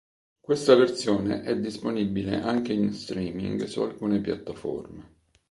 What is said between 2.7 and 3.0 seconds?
in